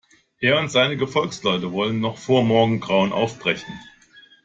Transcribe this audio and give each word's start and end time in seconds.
Er 0.39 0.57
und 0.59 0.71
seine 0.71 0.97
Gefolgsleute 0.97 1.73
wollen 1.73 1.99
noch 1.99 2.17
vor 2.17 2.43
Morgengrauen 2.43 3.11
aufbrechen. 3.11 3.71